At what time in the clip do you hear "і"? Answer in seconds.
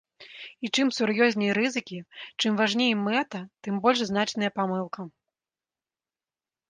0.67-0.69